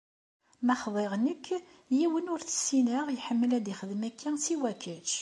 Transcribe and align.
Ma 0.65 0.75
xḍiɣ 0.83 1.11
nekk, 1.25 1.45
yiwen 1.97 2.31
ur 2.33 2.41
t-ssineɣ 2.43 3.05
iḥemmel 3.09 3.51
ad 3.57 3.65
ixdem 3.73 4.01
akka 4.09 4.29
siwa 4.45 4.71
kečč. 4.83 5.09